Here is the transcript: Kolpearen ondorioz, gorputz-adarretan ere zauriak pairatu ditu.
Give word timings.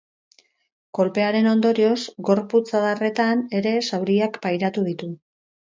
Kolpearen 0.99 1.49
ondorioz, 1.51 1.99
gorputz-adarretan 2.31 3.45
ere 3.61 3.79
zauriak 3.87 4.45
pairatu 4.49 4.91
ditu. 4.93 5.17